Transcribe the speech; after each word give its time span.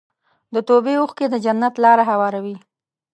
د 0.53 0.55
توبې 0.67 0.93
اوښکې 0.99 1.25
د 1.29 1.35
جنت 1.45 1.73
لاره 1.83 2.03
هواروي. 2.11 2.55